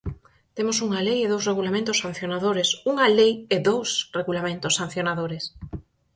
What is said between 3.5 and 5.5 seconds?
e dous regulamentos sancionadores!